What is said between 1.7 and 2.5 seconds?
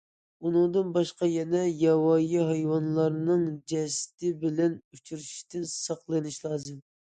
ياۋايى